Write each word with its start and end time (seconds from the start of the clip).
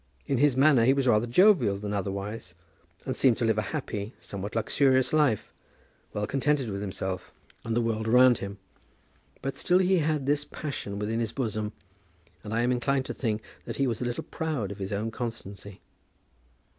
In 0.25 0.39
his 0.39 0.57
manner 0.57 0.83
he 0.83 0.93
was 0.95 1.05
rather 1.07 1.27
jovial 1.27 1.77
than 1.77 1.93
otherwise, 1.93 2.55
and 3.05 3.15
seemed 3.15 3.37
to 3.37 3.45
live 3.45 3.59
a 3.59 3.69
happy, 3.69 4.15
somewhat 4.19 4.55
luxurious 4.55 5.13
life, 5.13 5.53
well 6.11 6.25
contented 6.25 6.71
with 6.71 6.81
himself 6.81 7.31
and 7.63 7.75
the 7.77 7.81
world 7.81 8.07
around 8.07 8.39
him. 8.39 8.57
But 9.43 9.57
still 9.57 9.77
he 9.77 9.99
had 9.99 10.25
this 10.25 10.43
passion 10.43 10.97
within 10.97 11.19
his 11.19 11.31
bosom, 11.33 11.73
and 12.43 12.51
I 12.51 12.61
am 12.63 12.71
inclined 12.71 13.05
to 13.05 13.13
think 13.13 13.43
that 13.65 13.77
he 13.77 13.85
was 13.85 14.01
a 14.01 14.05
little 14.05 14.23
proud 14.23 14.71
of 14.71 14.79
his 14.79 14.91
own 14.91 15.11
constancy. 15.11 15.81